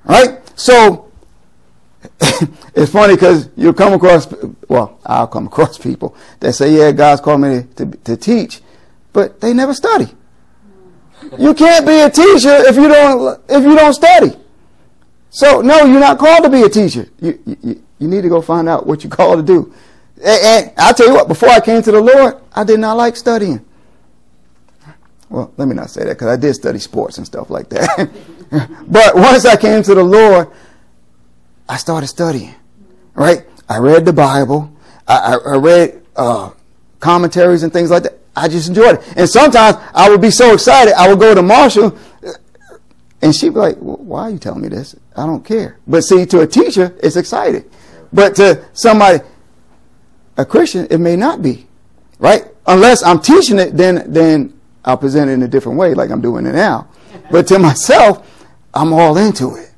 [0.05, 0.41] Right?
[0.59, 1.13] So,
[2.75, 4.33] it's funny because you'll come across,
[4.69, 8.61] well, I'll come across people that say, yeah, God's called me to, to, to teach,
[9.13, 10.09] but they never study.
[11.39, 14.33] You can't be a teacher if you don't, if you don't study.
[15.31, 17.09] So, no, you're not called to be a teacher.
[17.21, 19.75] You, you, you need to go find out what you're called to do.
[20.25, 22.97] And, and I'll tell you what, before I came to the Lord, I did not
[22.97, 23.65] like studying.
[25.29, 28.11] Well, let me not say that because I did study sports and stuff like that.
[28.87, 30.49] but once I came to the Lord,
[31.69, 32.55] I started studying.
[33.15, 33.45] Right?
[33.69, 34.73] I read the Bible.
[35.07, 36.51] I, I, I read uh,
[37.01, 38.19] commentaries and things like that.
[38.37, 39.15] I just enjoyed it.
[39.17, 41.97] And sometimes I would be so excited, I would go to Marshall
[43.25, 44.95] and she'd be like, well, why are you telling me this?
[45.17, 45.79] I don't care.
[45.87, 47.65] But see, to a teacher, it's exciting.
[48.13, 49.21] But to somebody,
[50.37, 51.67] a Christian, it may not be.
[52.19, 52.45] Right?
[52.67, 56.21] Unless I'm teaching it, then, then I'll present it in a different way, like I'm
[56.21, 56.89] doing it now.
[57.31, 59.73] But to myself, I'm all into it,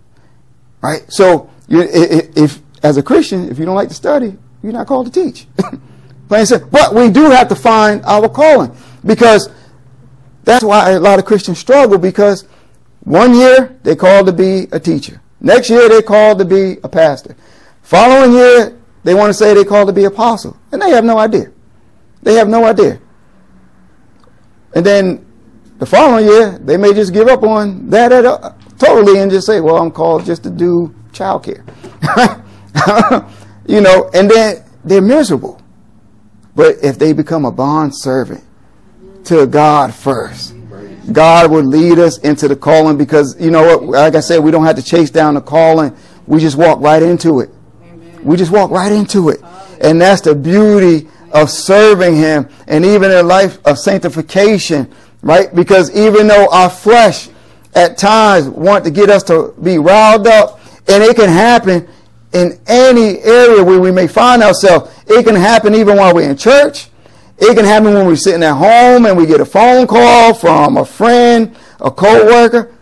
[0.81, 1.05] right?
[1.09, 5.13] So, you, if as a Christian, if you don't like to study, you're not called
[5.13, 5.47] to teach.
[6.29, 9.49] But we do have to find our calling because
[10.43, 12.47] that's why a lot of Christians struggle because
[13.05, 15.21] one year they called to be a teacher.
[15.41, 17.37] Next year they called to be a pastor.
[17.83, 20.57] Following year they want to say they called to be apostle.
[20.73, 21.53] And they have no idea.
[22.23, 22.99] They have no idea.
[24.75, 25.25] And then
[25.79, 28.11] the following year they may just give up on that
[28.79, 31.65] totally and just say, well, I'm called just to do child care.
[33.67, 35.61] you know, and then they're miserable.
[36.55, 38.45] But if they become a bond servant
[39.25, 40.55] to God first,
[41.13, 44.51] God will lead us into the calling because, you know what, like I said, we
[44.51, 45.97] don't have to chase down the calling.
[46.27, 47.51] We just walk right into it.
[48.23, 49.41] We just walk right into it.
[49.81, 55.55] And that's the beauty of serving Him and even a life of sanctification, right?
[55.55, 57.29] Because even though our flesh
[57.75, 61.89] at times want to get us to be riled up, and it can happen
[62.33, 64.93] in any area where we may find ourselves.
[65.07, 66.89] It can happen even while we're in church.
[67.39, 70.77] It can happen when we're sitting at home and we get a phone call from
[70.77, 72.75] a friend, a co-worker,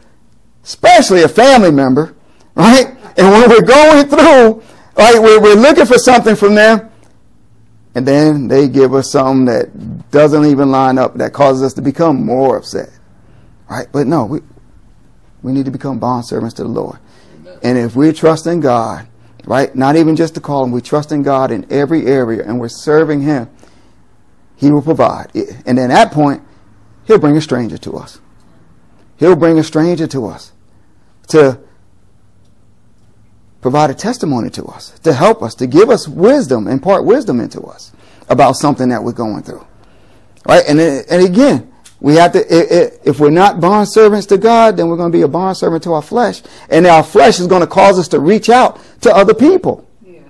[0.63, 2.15] especially a family member,
[2.55, 2.87] right?
[3.17, 4.63] And when we're going through,
[4.97, 6.91] right, we're, we're looking for something from them,
[7.95, 11.83] and then they give us something that doesn't even line up, that causes us to
[11.83, 12.91] become more upset,
[13.71, 13.87] right?
[13.93, 14.41] But no, we,
[15.43, 16.99] we need to become bond servants to the Lord.
[17.65, 19.09] And if we trust in God,
[19.47, 19.75] right?
[19.75, 20.71] Not even just to call him.
[20.71, 23.49] We trust in God in every area and we're serving him.
[24.57, 25.31] He will provide.
[25.67, 26.43] And then at that point,
[27.07, 28.21] he'll bring a stranger to us.
[29.17, 30.53] He'll bring a stranger to us
[31.29, 31.59] to
[33.61, 37.63] provide a testimony to us, to help us, to give us wisdom, impart wisdom into
[37.63, 37.93] us
[38.29, 39.67] about something that we're going through.
[40.47, 40.65] Right?
[40.69, 41.73] And, and again,
[42.05, 45.23] we have to, if we're not bond servants to God, then we're going to be
[45.23, 46.43] a bond servant to our flesh.
[46.69, 49.89] And our flesh is going to cause us to reach out to other people.
[50.05, 50.23] Yes.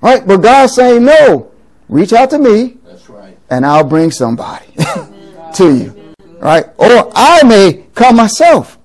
[0.00, 0.26] Right?
[0.26, 1.52] But God's saying, no,
[1.90, 2.78] reach out to me.
[2.86, 3.36] That's right.
[3.50, 4.64] And I'll bring somebody
[5.56, 6.14] to you.
[6.38, 6.64] Right?
[6.78, 8.78] Or I may come myself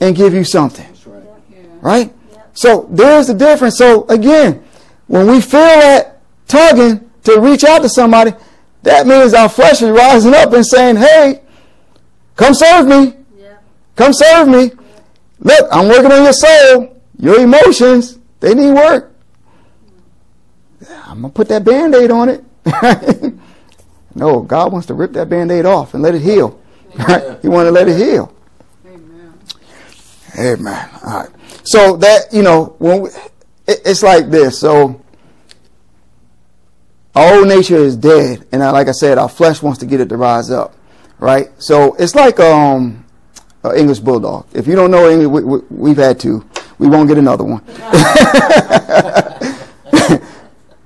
[0.00, 0.90] and give you something.
[1.04, 1.26] Right.
[1.82, 2.14] right?
[2.54, 3.76] So there's the difference.
[3.76, 4.64] So again,
[5.06, 8.32] when we feel that tugging to reach out to somebody,
[8.86, 11.42] that means our flesh is rising up and saying, hey,
[12.36, 13.14] come serve me.
[13.36, 13.56] Yeah.
[13.96, 14.70] Come serve me.
[15.40, 18.18] Look, I'm working on your soul, your emotions.
[18.38, 19.12] They need work.
[20.88, 22.44] I'm going to put that band aid on it.
[24.14, 26.60] no, God wants to rip that band aid off and let it heal.
[26.96, 27.38] Right?
[27.42, 28.34] He wants to let it heal.
[28.86, 29.38] Amen.
[30.38, 30.90] Amen.
[31.04, 31.30] All right.
[31.64, 33.10] So that, you know, when we,
[33.66, 34.58] it, it's like this.
[34.58, 35.02] So
[37.16, 40.16] old nature is dead, and like I said, our flesh wants to get it to
[40.16, 40.74] rise up,
[41.18, 41.48] right?
[41.58, 43.04] So it's like um,
[43.64, 44.46] an English bulldog.
[44.52, 46.44] If you don't know English, we, have we, had two.
[46.78, 47.60] We won't get another one.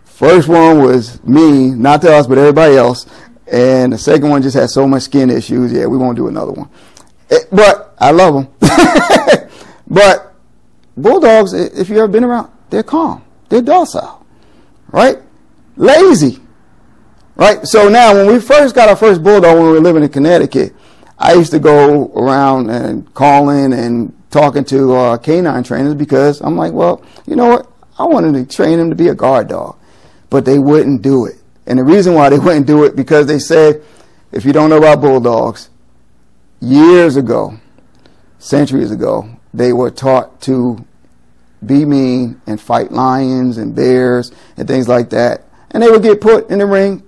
[0.05, 3.07] First one was me, not to us, but everybody else,
[3.51, 5.73] and the second one just had so much skin issues.
[5.73, 6.69] Yeah, we won't do another one.
[7.29, 8.49] It, eh, but I love them.
[9.89, 10.35] but
[10.97, 14.25] bulldogs, if you've ever been around, they're calm, they're docile,
[14.93, 15.19] right?
[15.81, 16.39] Lazy.
[17.35, 17.67] Right?
[17.67, 20.75] So now, when we first got our first bulldog when we were living in Connecticut,
[21.19, 26.57] I used to go around and calling and talking to uh, canine trainers because I'm
[26.57, 27.67] like, well, you know what?
[27.99, 29.77] I wanted to train him to be a guard dog,
[30.29, 31.37] but they wouldn't do it.
[31.67, 33.83] And the reason why they wouldn't do it because they said,
[34.33, 35.71] if you don't know about bulldogs,
[36.61, 37.59] years ago,
[38.39, 40.85] centuries ago, they were taught to
[41.65, 46.21] be mean and fight lions and bears and things like that and they would get
[46.21, 47.03] put in the ring.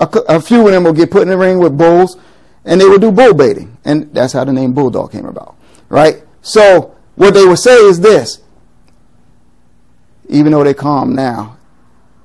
[0.00, 2.16] A, a, few of them would get put in the ring with bulls,
[2.64, 5.56] and they would do bull baiting, and that's how the name bulldog came about,
[5.88, 6.22] right?
[6.42, 8.42] So what they would say is this:
[10.28, 11.56] even though they're calm now,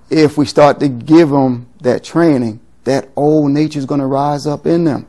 [0.09, 4.47] if we start to give them that training, that old nature is going to rise
[4.47, 5.05] up in them,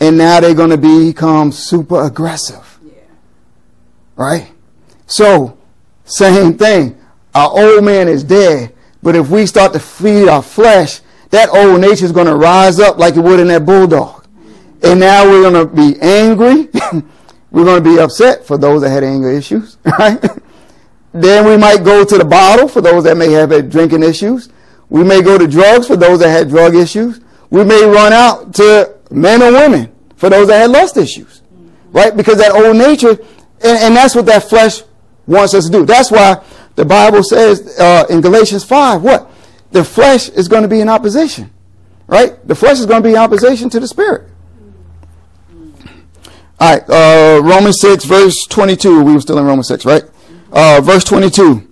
[0.00, 2.92] and now they're going to become super aggressive, yeah.
[4.16, 4.50] right?
[5.06, 5.56] So
[6.04, 6.98] same thing.
[7.34, 8.73] Our old man is dead
[9.04, 12.80] but if we start to feed our flesh, that old nature is going to rise
[12.80, 14.26] up like it would in that bulldog.
[14.82, 16.68] And now we're going to be angry.
[17.50, 20.24] we're going to be upset for those that had anger issues, right?
[21.12, 24.48] then we might go to the bottle for those that may have had drinking issues.
[24.88, 27.20] We may go to drugs for those that had drug issues.
[27.50, 31.42] We may run out to men or women for those that had lust issues,
[31.92, 32.16] right?
[32.16, 34.80] Because that old nature, and, and that's what that flesh
[35.26, 35.84] wants us to do.
[35.84, 36.42] That's why
[36.76, 39.30] the Bible says uh, in Galatians 5, what?
[39.70, 41.50] The flesh is going to be in opposition.
[42.06, 42.46] right?
[42.46, 44.28] The flesh is going to be in opposition to the spirit.
[46.60, 49.02] All right, uh, Romans 6, verse 22.
[49.02, 50.04] We were still in Romans 6, right?
[50.52, 51.68] Uh, verse 22.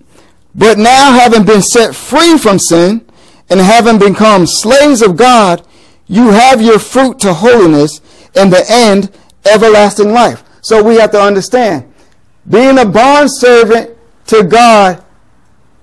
[0.55, 3.05] But now, having been set free from sin
[3.49, 5.65] and having become slaves of God,
[6.07, 8.01] you have your fruit to holiness
[8.35, 9.09] and the end,
[9.45, 10.43] everlasting life.
[10.61, 11.91] So we have to understand
[12.49, 13.92] being a bond servant
[14.27, 15.03] to God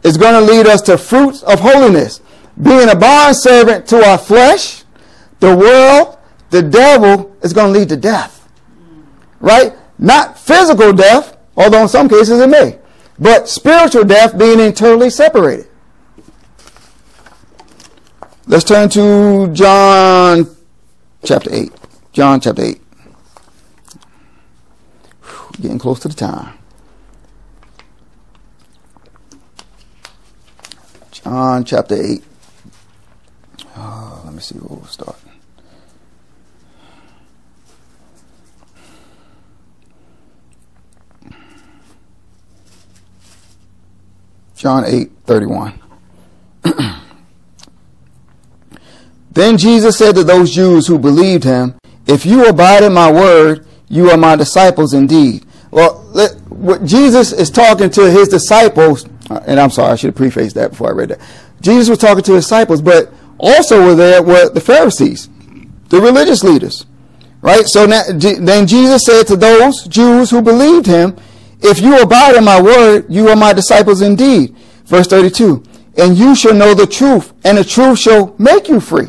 [0.03, 2.21] is going to lead us to fruits of holiness.
[2.61, 4.85] Being a bond servant to our flesh,
[5.41, 6.19] the world,
[6.51, 8.49] the devil is going to lead to death.
[9.41, 9.73] Right?
[9.99, 12.79] Not physical death, although in some cases it may,
[13.19, 15.67] but spiritual death being entirely separated.
[18.47, 20.57] Let's turn to John
[21.25, 21.73] chapter 8.
[22.13, 22.81] John chapter 8.
[25.23, 26.60] Whew, getting close to the time.
[31.31, 32.25] John chapter 8.
[33.77, 35.17] Oh, let me see where we'll start.
[44.57, 45.81] John 8, 31.
[49.31, 51.79] then Jesus said to those Jews who believed him,
[52.09, 55.47] If you abide in my word, you are my disciples indeed.
[55.71, 60.17] Well, let, what Jesus is talking to his disciples, and I'm sorry, I should have
[60.17, 61.21] prefaced that before I read that.
[61.61, 65.29] Jesus was talking to his disciples, but also were there were the Pharisees,
[65.89, 66.87] the religious leaders.
[67.43, 67.67] Right?
[67.67, 71.17] So now, then Jesus said to those Jews who believed him,
[71.63, 74.55] if you abide in my word, you are my disciples indeed.
[74.85, 75.63] Verse 32.
[75.97, 79.09] And you shall know the truth, and the truth shall make you free.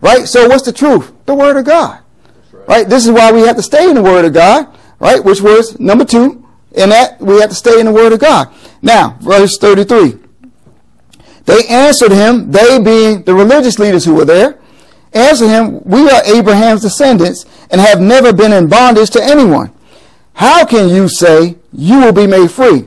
[0.00, 0.26] Right?
[0.26, 1.12] So what's the truth?
[1.26, 2.02] The word of God.
[2.52, 2.68] Right.
[2.68, 2.88] right.
[2.88, 4.76] This is why we have to stay in the word of God.
[4.98, 5.22] Right?
[5.24, 6.39] Which was number two.
[6.72, 8.52] In that, we have to stay in the word of God.
[8.82, 10.18] Now, verse 33.
[11.46, 14.58] They answered him, they being the religious leaders who were there,
[15.12, 19.72] answered him, We are Abraham's descendants and have never been in bondage to anyone.
[20.34, 22.86] How can you say you will be made free?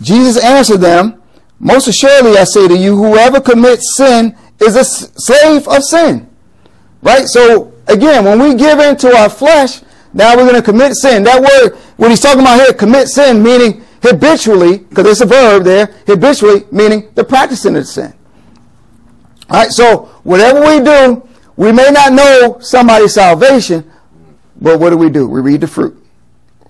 [0.00, 1.22] Jesus answered them,
[1.58, 6.28] Most assuredly I say to you, whoever commits sin is a slave of sin.
[7.02, 7.26] Right?
[7.26, 9.80] So, again, when we give in to our flesh,
[10.12, 11.22] now we're going to commit sin.
[11.24, 15.64] That word, when he's talking about here, commit sin, meaning habitually, because there's a verb
[15.64, 18.12] there, habitually, meaning the practicing of sin.
[19.48, 23.90] All right, so whatever we do, we may not know somebody's salvation,
[24.60, 25.28] but what do we do?
[25.28, 25.96] We read the fruit.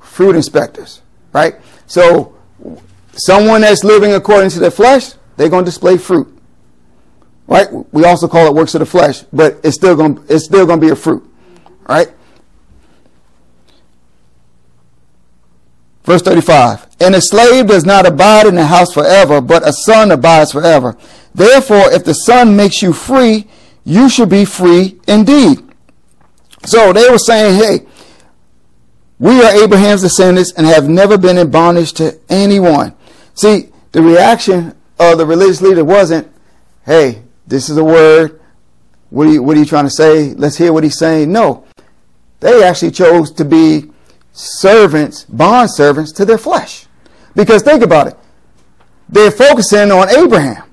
[0.01, 1.57] Fruit inspectors, right?
[1.87, 2.35] So
[3.13, 6.37] someone that's living according to the flesh, they're going to display fruit.
[7.47, 7.69] Right?
[7.93, 10.81] We also call it works of the flesh, but it's still going it's still going
[10.81, 11.29] to be a fruit.
[11.89, 12.09] Right?
[16.11, 16.89] Verse 35.
[16.99, 20.97] And a slave does not abide in the house forever, but a son abides forever.
[21.33, 23.47] Therefore, if the son makes you free,
[23.85, 25.61] you should be free indeed.
[26.65, 27.87] So they were saying, hey,
[29.21, 32.93] we are Abraham's descendants and have never been in bondage to anyone.
[33.35, 36.27] See, the reaction of the religious leader wasn't,
[36.87, 38.41] hey, this is a word.
[39.11, 40.35] What are you, what are you trying to say?
[40.35, 41.31] Let's hear what he's saying.
[41.31, 41.69] No.
[42.41, 43.90] They actually chose to be
[44.41, 46.87] servants, bond servants to their flesh.
[47.35, 48.17] Because think about it.
[49.09, 50.65] They're focusing on Abraham.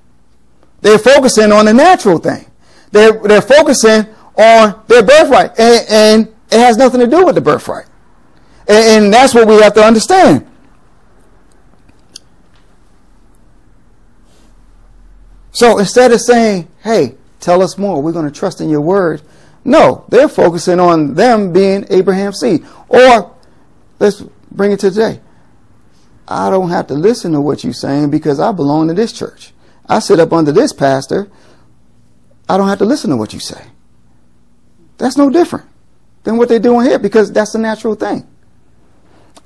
[0.80, 2.46] They're focusing on the natural thing.
[2.92, 4.06] They're, they're focusing
[4.36, 5.58] on their birthright.
[5.58, 7.86] And, and it has nothing to do with the birthright.
[8.68, 10.46] And, and that's what we have to understand.
[15.50, 19.22] So instead of saying, hey, tell us more, we're going to trust in your word.
[19.64, 22.64] No, they're focusing on them being Abraham's seed.
[22.88, 23.34] Or
[23.98, 24.20] Let's
[24.50, 25.20] bring it to today.
[26.26, 29.52] I don't have to listen to what you're saying because I belong to this church.
[29.86, 31.30] I sit up under this pastor.
[32.48, 33.64] I don't have to listen to what you say.
[34.98, 35.66] That's no different
[36.24, 38.26] than what they're doing here because that's the natural thing.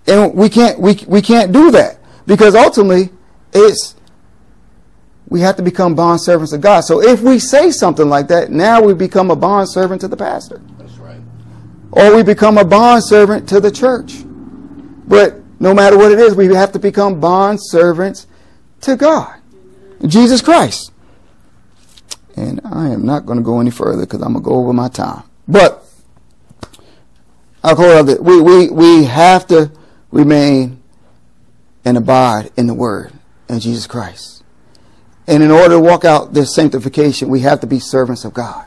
[0.07, 3.11] And we can't we we can't do that because ultimately
[3.53, 3.95] it's
[5.29, 6.81] we have to become bond servants of God.
[6.81, 10.17] So if we say something like that, now we become a bond servant to the
[10.17, 10.61] pastor.
[10.79, 11.21] That's right.
[11.93, 14.22] Or we become a bond servant to the church.
[15.07, 18.27] But no matter what it is, we have to become bond servants
[18.83, 19.41] to God,
[20.07, 20.93] Jesus Christ.
[22.37, 24.73] And I am not going to go any further because I'm going to go over
[24.73, 25.25] my time.
[25.47, 25.85] But
[27.63, 29.71] I'll over we, we, we have to
[30.11, 30.83] remain
[31.85, 33.13] and abide in the Word
[33.49, 34.43] and Jesus Christ.
[35.27, 38.67] And in order to walk out this sanctification, we have to be servants of God.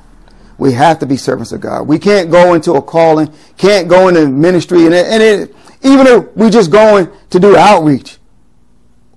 [0.57, 1.87] We have to be servants of God.
[1.87, 5.55] We can't go into a calling, can't go into ministry, and it, and it
[5.85, 8.17] even if we're just going to do outreach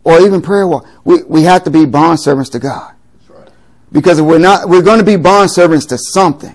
[0.04, 2.94] or even prayer walk, we, we have to be bond servants to God.
[3.26, 3.48] Right.
[3.90, 6.54] Because we're not, we're going to be bond servants to something,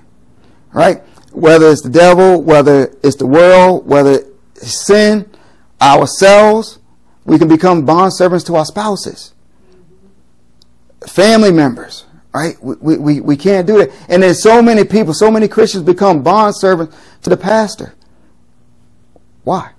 [0.72, 1.02] right?
[1.32, 4.24] Whether it's the devil, whether it's the world, whether
[4.56, 5.30] it's sin,
[5.82, 6.78] ourselves,
[7.26, 9.34] we can become bond servants to our spouses,
[11.08, 12.06] family members,
[12.36, 12.56] right?
[12.64, 13.92] We, we, we can't do that.
[14.10, 17.96] And there's so many people, so many Christians become bond servants to the pastor.
[19.44, 19.73] Why?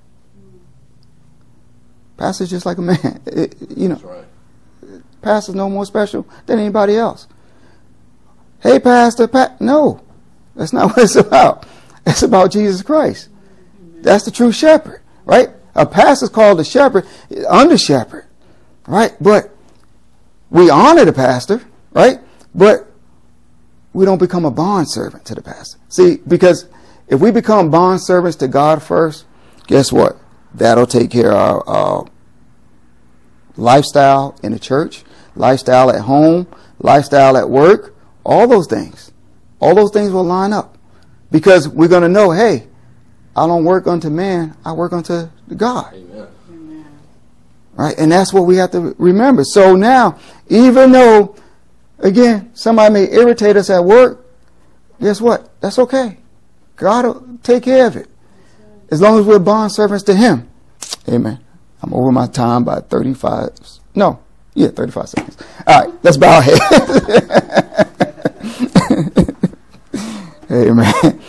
[2.16, 3.20] Pastor's just like a man.
[3.26, 5.02] It, you know, right.
[5.22, 7.26] pastor's no more special than anybody else.
[8.60, 9.56] Hey, pastor, pa-.
[9.60, 10.02] no,
[10.54, 11.66] that's not what it's about.
[12.06, 13.28] It's about Jesus Christ.
[14.02, 15.48] That's the true shepherd, right?
[15.74, 17.06] A pastor's called a shepherd,
[17.48, 18.26] under shepherd,
[18.86, 19.14] right?
[19.20, 19.50] But
[20.50, 21.62] we honor the pastor,
[21.92, 22.20] right?
[22.54, 22.86] But
[23.92, 25.78] we don't become a bond servant to the pastor.
[25.88, 26.66] See, because
[27.08, 29.24] if we become bond servants to God first,
[29.66, 30.18] guess what?
[30.54, 32.06] That'll take care of our, our
[33.56, 35.02] lifestyle in the church,
[35.34, 36.46] lifestyle at home,
[36.78, 37.94] lifestyle at work,
[38.24, 39.12] all those things.
[39.60, 40.78] All those things will line up
[41.30, 42.66] because we're going to know, hey,
[43.36, 45.94] I don't work unto man, I work unto God.
[45.94, 46.84] Amen.
[47.74, 47.94] Right?
[47.98, 49.42] And that's what we have to remember.
[49.44, 51.34] So now, even though,
[51.98, 54.24] again, somebody may irritate us at work,
[55.00, 55.50] guess what?
[55.60, 56.18] That's okay.
[56.76, 58.08] God will take care of it.
[58.90, 60.48] As long as we're bond servants to Him.
[61.08, 61.40] Amen.
[61.82, 63.50] I'm over my time by 35.
[63.94, 64.20] No,
[64.54, 65.36] yeah, 35 seconds.
[65.66, 66.58] All right, let's bow our head.
[70.50, 71.20] Amen.